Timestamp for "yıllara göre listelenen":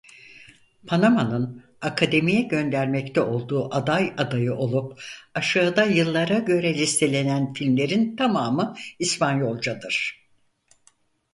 5.83-7.53